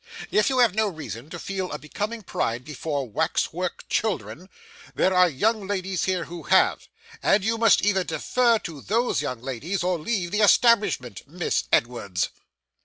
[0.31, 4.49] If you have no reason to feel a becoming pride before wax work children,
[4.95, 6.87] there are young ladies here who have,
[7.21, 12.29] and you must either defer to those young ladies or leave the establishment, Miss Edwards.